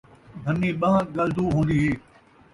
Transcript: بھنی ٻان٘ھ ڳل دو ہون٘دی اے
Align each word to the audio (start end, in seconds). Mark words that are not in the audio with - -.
بھنی 0.43 0.69
ٻان٘ھ 0.79 1.03
ڳل 1.15 1.29
دو 1.35 1.45
ہون٘دی 1.53 1.77
اے 1.83 1.91